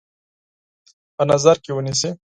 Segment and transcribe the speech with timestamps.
[1.15, 2.09] په نظر کې ونیسي.